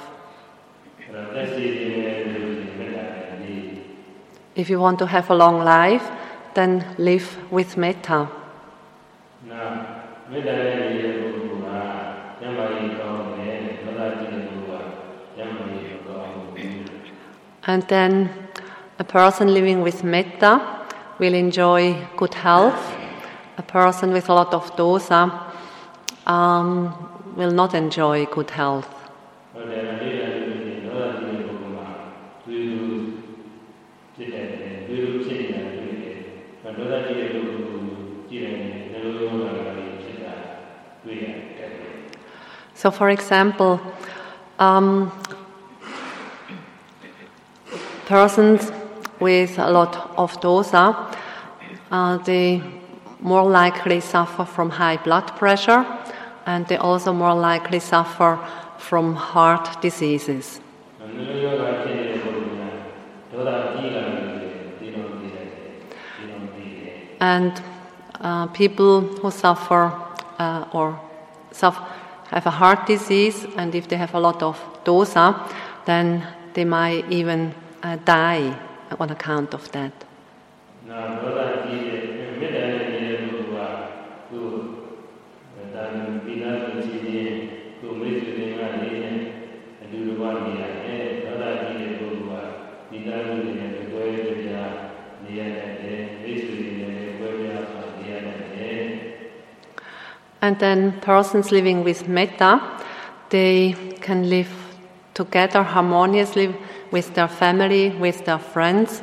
[4.57, 6.11] If you want to have a long life,
[6.55, 8.29] then live with metta.
[17.67, 18.31] And then
[18.99, 20.74] a person living with metta
[21.19, 22.95] will enjoy good health.
[23.57, 25.53] A person with a lot of dosa
[26.27, 26.93] um,
[27.37, 28.89] will not enjoy good health.
[42.75, 43.81] So, for example,
[44.59, 45.11] um,
[48.05, 48.71] persons
[49.21, 51.15] with a lot of dosa,
[51.91, 52.63] uh, they
[53.21, 55.85] more likely suffer from high blood pressure
[56.47, 58.39] and they also more likely suffer
[58.79, 60.61] from heart diseases.
[67.21, 67.63] And
[68.21, 69.93] uh, people who suffer
[70.39, 71.01] uh, or
[71.53, 71.83] suffer,
[72.29, 75.49] have a heart disease, and if they have a lot of dosa,
[75.87, 78.55] then they might even uh, die
[79.01, 79.93] on account of that.
[100.43, 102.61] And then persons living with metta,
[103.31, 104.53] they can live
[105.15, 106.55] together harmoniously
[106.95, 109.03] with their family, with their friends.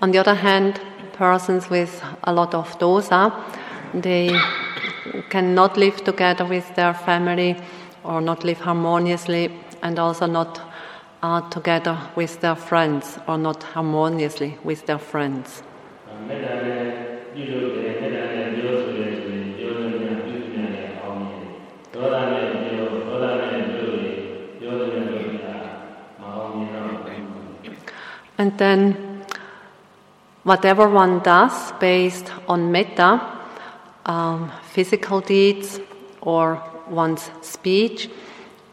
[0.00, 0.80] On the other hand,
[1.14, 1.92] persons with
[2.22, 3.32] a lot of dosa,
[3.92, 4.30] they
[5.28, 7.56] cannot live together with their family
[8.04, 9.50] or not live harmoniously
[9.82, 10.60] and also not
[11.22, 15.64] uh, together with their friends or not harmoniously with their friends.
[28.40, 29.26] And then,
[30.44, 33.20] whatever one does based on metta,
[34.06, 35.78] um, physical deeds
[36.22, 38.08] or one's speech,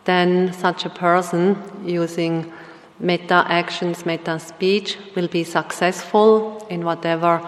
[0.05, 2.49] then such a person using
[2.97, 7.45] metta actions, metta speech will be successful in whatever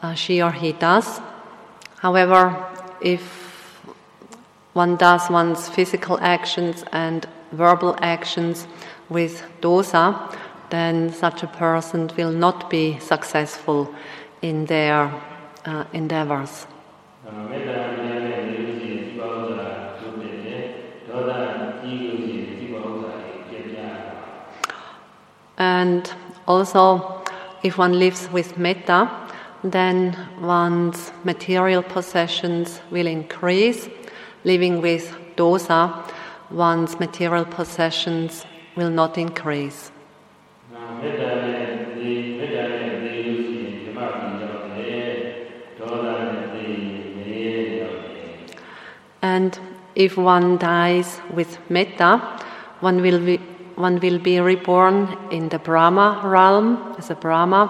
[0.00, 1.20] uh, she or he does.
[1.98, 2.56] However,
[3.02, 3.22] if
[4.72, 8.66] one does one's physical actions and verbal actions
[9.10, 10.34] with dosa,
[10.70, 13.92] then such a person will not be successful
[14.42, 15.12] in their
[15.64, 16.66] uh, endeavors.
[25.58, 26.10] And
[26.48, 27.22] also,
[27.62, 29.10] if one lives with metta,
[29.62, 33.88] then one's material possessions will increase.
[34.44, 36.10] Living with dosa,
[36.50, 39.92] one's material possessions will not increase
[40.99, 41.63] နာမေတ္တာနဲ့
[41.95, 45.09] ဒီမေတ္တာနဲ့နေလို့ရှိရင်ဓမ္မပီရောက်တယ်
[45.77, 46.69] ဒေါသနဲ့နေ
[47.17, 47.39] နေ
[47.79, 48.33] ရောက်တယ်
[49.33, 49.51] And
[50.05, 52.11] if one dies with metta,
[52.87, 53.35] one will be,
[53.87, 54.95] one will be reborn
[55.37, 56.67] in the Brahma realm
[56.99, 57.61] as a Brahma.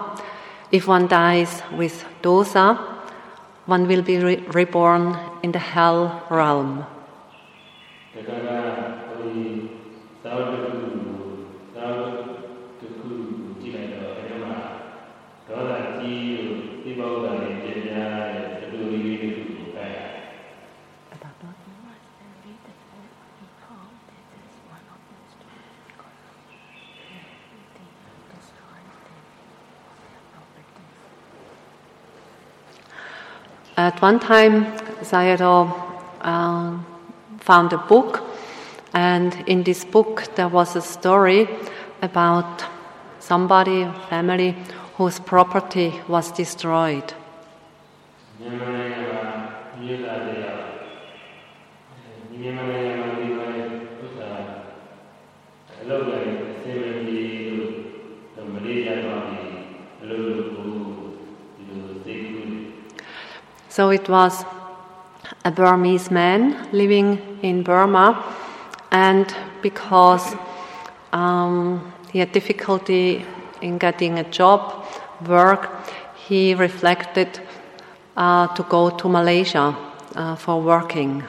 [0.77, 1.95] If one dies with
[2.25, 2.65] dosa,
[3.73, 5.03] one will be re- reborn
[5.43, 5.99] in the hell
[6.39, 6.71] realm.
[8.13, 8.59] တက္ကနာ
[9.07, 9.43] ဟိုဒီ
[10.23, 10.68] သာဝတ္
[33.80, 34.66] At one time,
[35.00, 35.72] Sayadaw
[36.20, 36.78] uh,
[37.38, 38.22] found a book,
[38.92, 41.48] and in this book there was a story
[42.02, 42.62] about
[43.20, 44.54] somebody, family,
[44.98, 47.14] whose property was destroyed.
[63.90, 64.44] It was
[65.44, 68.24] a Burmese man living in Burma,
[68.90, 70.34] and because
[71.12, 73.24] um, he had difficulty
[73.60, 74.84] in getting a job,
[75.26, 75.70] work,
[76.14, 77.40] he reflected
[78.16, 79.76] uh, to go to Malaysia
[80.14, 81.22] uh, for working.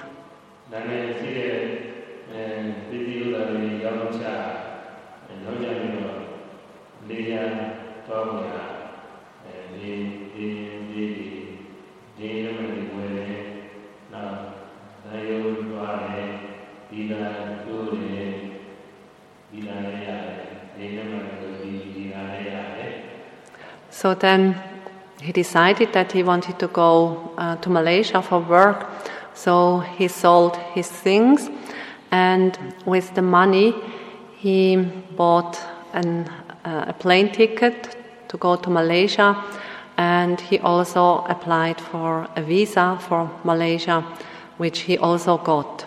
[24.12, 24.62] So then
[25.22, 28.86] he decided that he wanted to go uh, to Malaysia for work.
[29.34, 31.50] So he sold his things,
[32.12, 32.52] and
[32.86, 33.74] with the money,
[34.36, 34.76] he
[35.16, 35.58] bought
[35.94, 36.30] an,
[36.66, 37.96] uh, a plane ticket
[38.28, 39.42] to go to Malaysia,
[39.96, 44.04] and he also applied for a visa for Malaysia,
[44.58, 45.86] which he also got.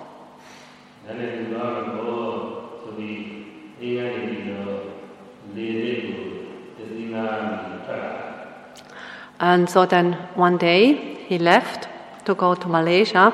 [9.45, 11.87] And so then one day he left
[12.25, 13.31] to go to Malaysia.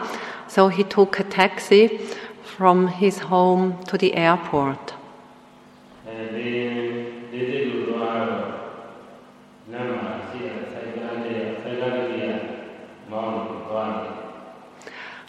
[0.49, 2.01] So he took a taxi
[2.43, 4.95] from his home to the airport.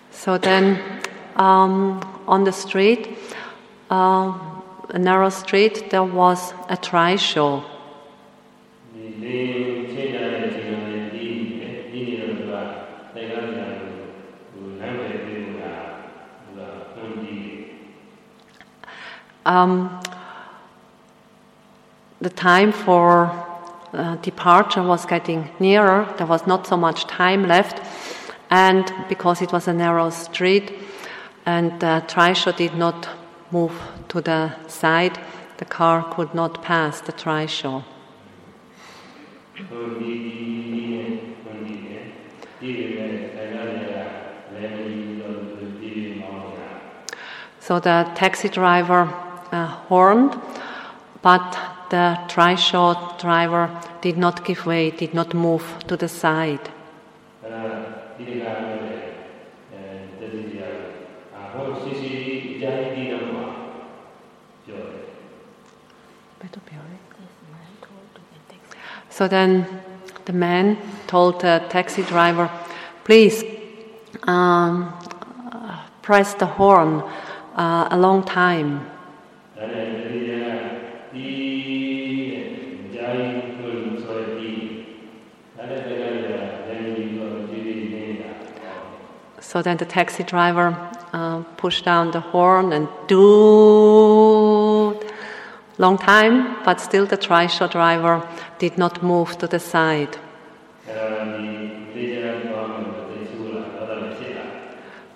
[0.09, 0.79] So then,
[1.35, 3.17] um, on the street,
[3.91, 4.33] uh,
[4.89, 7.70] a narrow street, there was a trishaw.
[19.51, 19.99] um,
[22.21, 23.29] the time for
[23.93, 26.07] uh, departure was getting nearer.
[26.17, 27.81] There was not so much time left.
[28.49, 30.73] And because it was a narrow street
[31.45, 33.09] and uh, trishaw did not
[33.51, 33.73] move
[34.09, 35.19] to the side,
[35.57, 37.83] the car could not pass the trishaw.
[47.59, 49.20] So the taxi driver
[49.91, 50.33] formed,
[51.21, 51.51] but
[51.89, 53.69] the trishaw driver
[53.99, 56.69] did not give way, did not move to the side.
[69.09, 69.67] So then
[70.23, 70.77] the man
[71.07, 72.49] told the taxi driver,
[73.03, 73.43] please
[74.23, 74.93] um,
[76.01, 77.03] press the horn
[77.57, 78.90] uh, a long time.
[89.51, 90.75] So then the taxi driver
[91.13, 94.97] uh, pushed down the horn and do
[95.77, 98.27] long time, but still the trishaw driver
[98.59, 100.17] did not move to the side.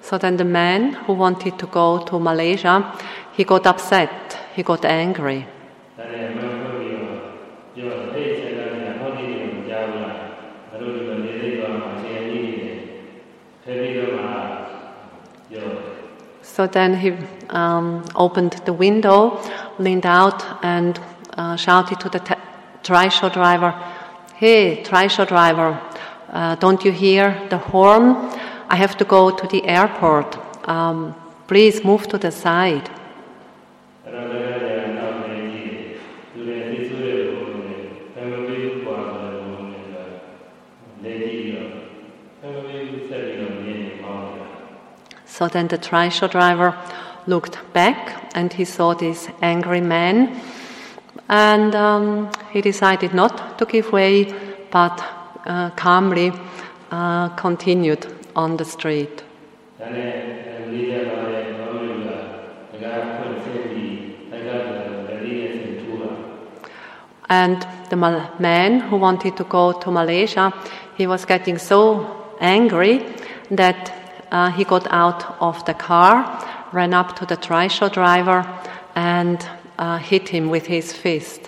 [0.01, 2.93] So then the man who wanted to go to Malaysia,
[3.31, 4.24] he got upset
[4.55, 5.45] he got angry.
[16.41, 17.11] So then he
[17.49, 19.41] um, opened the window,
[19.77, 20.97] leaned out, and
[21.37, 22.35] uh, shouted to the t-
[22.83, 23.71] trishaw driver,
[24.35, 25.79] Hey, trishaw driver,
[26.31, 28.15] uh, don't you hear the horn?
[28.69, 30.37] I have to go to the airport.
[30.67, 31.13] Um,
[31.47, 32.89] please move to the side.
[45.37, 46.77] So then the trishaw driver
[47.27, 50.41] looked back and he saw this angry man.
[51.27, 54.33] And um, he decided not to give way,
[54.71, 55.03] but
[55.45, 56.31] uh, calmly
[56.89, 59.25] uh, continued on the street.
[67.27, 67.97] And the
[68.39, 70.53] man who wanted to go to Malaysia,
[70.95, 73.03] he was getting so angry
[73.51, 74.04] that
[74.35, 76.13] uh, he got out of the car,
[76.73, 78.39] ran up to the trishaw driver,
[78.95, 79.39] and
[79.79, 81.41] uh, hit him with his fist.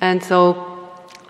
[0.00, 0.38] And so,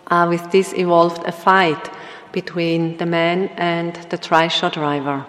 [0.09, 1.91] uh, with this evolved a fight
[2.33, 5.25] between the man and the trishaw driver.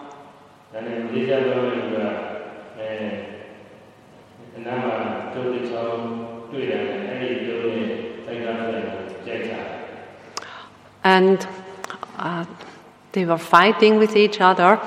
[11.03, 11.47] And
[12.17, 12.45] uh,
[13.13, 14.79] they were fighting with each other,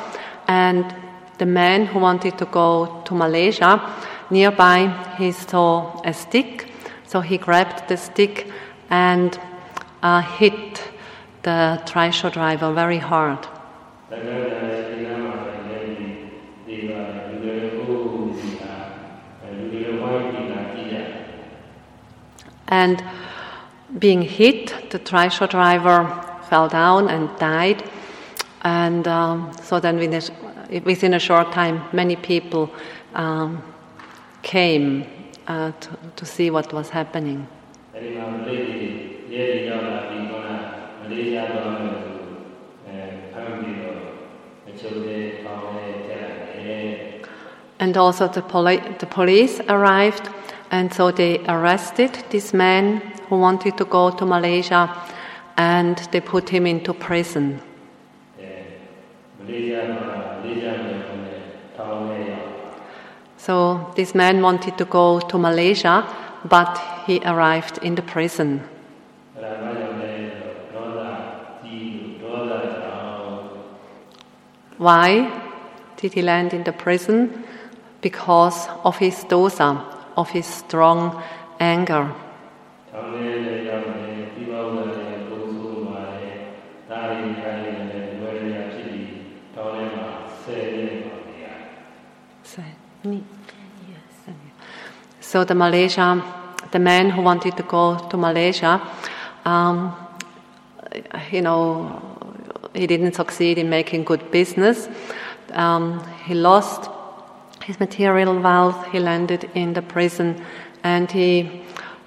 [0.46, 0.84] and
[1.38, 3.80] the man who wanted to go to Malaysia,
[4.30, 6.68] nearby he saw a stick,
[7.06, 8.46] so he grabbed the stick
[8.90, 9.38] and
[10.02, 10.82] uh, hit
[11.42, 13.46] the trishaw driver very hard.
[22.68, 23.02] And
[23.98, 26.06] being hit, the trishaw driver
[26.48, 27.82] fell down and died.
[28.62, 29.96] And um, so then
[30.84, 32.70] within a short time, many people
[33.14, 33.62] um,
[34.42, 35.06] came
[35.46, 37.46] uh, to, to, see what was happening.
[47.80, 50.28] And also the, poli- the police arrived,
[50.70, 53.02] and so they arrested this man
[53.32, 54.94] who wanted to go to Malaysia
[55.56, 57.58] and they put him into prison.
[63.38, 66.06] So this man wanted to go to Malaysia,
[66.44, 68.60] but he arrived in the prison.
[74.76, 75.08] Why
[75.96, 77.44] did he land in the prison?
[78.02, 79.82] Because of his dosa,
[80.18, 81.22] of his strong
[81.58, 82.12] anger.
[82.91, 86.35] ထောင်ထဲလည်းရောက်တယ်ဒီဘောင်းလည်းပုံဆိုးပါတယ်
[86.89, 87.77] ဒါရီခိုင်းလည်း
[88.21, 89.11] ဝယ်ရဖြစ်ပြီး
[89.53, 90.07] ထောင်ထဲမှာ
[90.41, 91.53] ဆယ်နေပါဗျာ
[95.29, 96.07] So the Malaysia,
[96.71, 98.73] the man who wanted to go to Malaysia,
[99.43, 99.93] um,
[101.31, 102.01] you know,
[102.73, 104.87] he didn't succeed in making good business.
[105.51, 106.89] Um, he lost
[107.63, 108.87] his material wealth.
[108.91, 110.41] He landed in the prison,
[110.83, 111.63] and he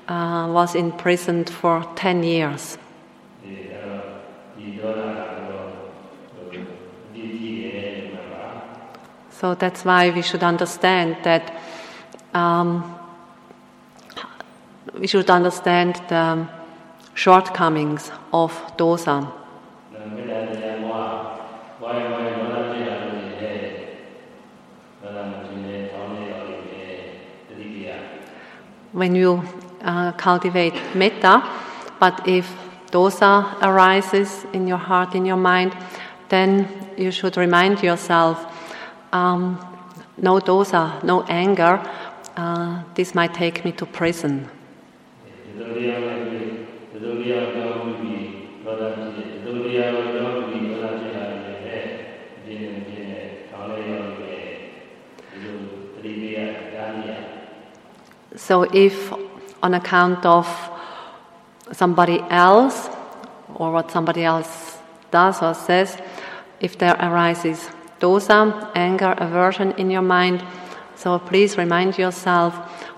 [0.07, 2.77] uh, was imprisoned for 10 years.
[9.31, 11.59] So that's why we should understand that
[12.35, 12.99] um,
[14.93, 16.47] we should understand the
[17.15, 19.31] shortcomings of dosa.
[28.91, 29.43] When you
[29.85, 31.43] uh, cultivate metta.
[31.99, 32.51] But if
[32.89, 35.77] dosa arises in your heart, in your mind,
[36.29, 36.67] then
[36.97, 38.47] you should remind yourself
[39.13, 39.59] um,
[40.17, 41.79] no dosa, no anger,
[42.35, 44.49] uh, this might take me to prison.
[58.35, 59.24] So, if
[59.65, 60.45] on account of
[61.73, 62.87] somebody else
[63.55, 64.77] or what somebody else
[65.09, 65.97] does or says,
[66.59, 70.45] if there arises dosa, anger, aversion in your mind,
[70.95, 72.53] so please remind yourself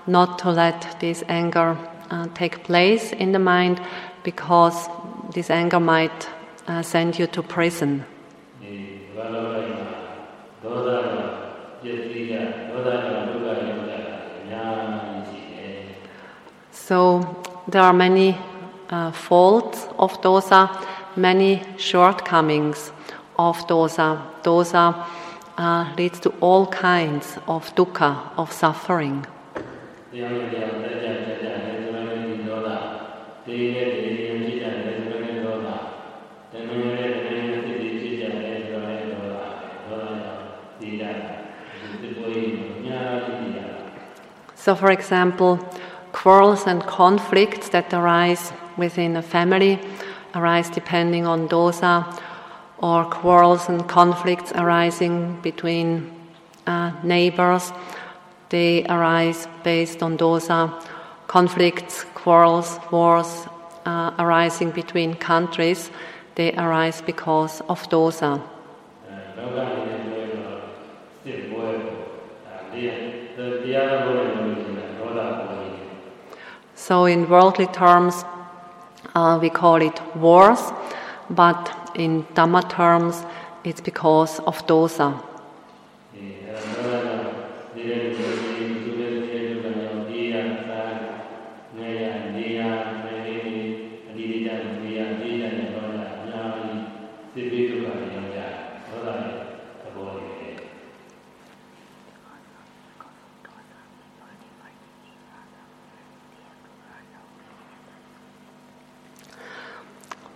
[0.06, 1.76] not to let this anger
[2.10, 3.80] uh, take place in the mind
[4.22, 4.88] because
[5.34, 6.28] this anger might
[6.66, 8.04] uh, send you to prison.
[16.88, 17.20] So
[17.68, 18.34] there are many
[18.88, 20.70] uh, faults of dosa,
[21.16, 22.92] many shortcomings
[23.38, 24.22] of dosa.
[24.42, 25.06] Dosa
[25.58, 29.26] uh, leads to all kinds of dukkha, of suffering.
[44.54, 45.68] So, for example,
[46.22, 49.78] quarrels and conflicts that arise within a family
[50.34, 52.04] arise depending on dosa,
[52.78, 56.10] or quarrels and conflicts arising between
[56.66, 57.72] uh, neighbors.
[58.50, 60.72] They arise based on dosa.
[61.26, 63.46] Conflicts, quarrels, wars
[63.84, 65.90] uh, arising between countries,
[66.34, 68.40] they arise because of dosa.
[76.88, 78.24] So, in worldly terms,
[79.14, 80.72] uh, we call it wars,
[81.28, 83.26] but in Dhamma terms,
[83.62, 85.22] it's because of dosa.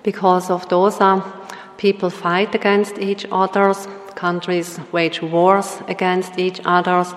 [0.03, 1.23] because of Dosa, uh,
[1.77, 7.15] people fight against each others, countries wage wars against each others,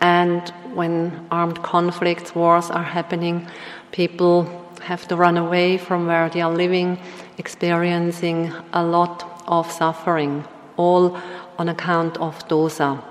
[0.00, 3.46] and when armed conflicts, wars are happening,
[3.92, 4.44] people
[4.82, 6.98] have to run away from where they are living,
[7.38, 10.44] experiencing a lot of suffering,
[10.76, 11.16] all
[11.58, 13.02] on account of Dosa.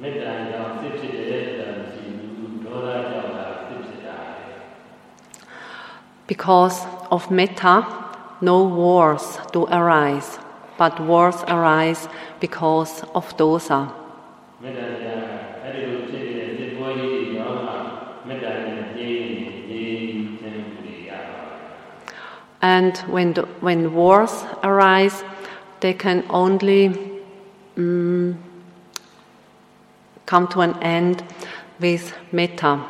[0.00, 0.38] Uh,
[6.26, 8.07] because of metta,
[8.40, 10.38] no wars do arise,
[10.76, 12.08] but wars arise
[12.40, 13.92] because of dosa.
[22.60, 25.22] And when, the, when wars arise,
[25.80, 27.20] they can only
[27.76, 28.38] um,
[30.26, 31.22] come to an end
[31.78, 32.84] with metta.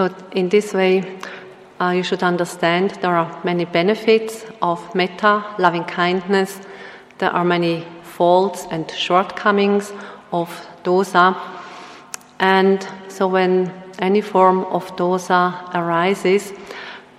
[0.00, 1.18] So, in this way,
[1.78, 6.58] uh, you should understand there are many benefits of metta, loving kindness.
[7.18, 9.92] There are many faults and shortcomings
[10.32, 10.48] of
[10.84, 11.36] dosa.
[12.38, 16.54] And so, when any form of dosa arises,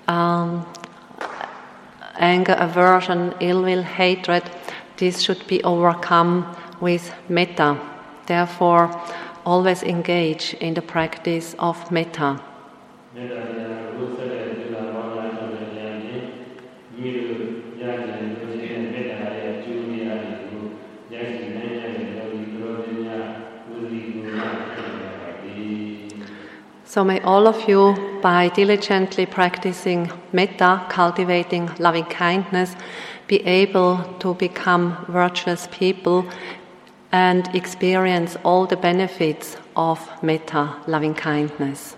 [0.07, 0.65] um,
[2.15, 4.41] anger, aversion, ill will, hatred,
[4.97, 6.47] this should be overcome
[6.79, 7.79] with metta.
[8.25, 8.89] Therefore,
[9.45, 12.41] always engage in the practice of metta.
[26.85, 32.77] So may all of you, by diligently practicing metta, cultivating loving kindness,
[33.27, 36.25] be able to become virtuous people
[37.11, 41.97] and experience all the benefits of metta, loving kindness.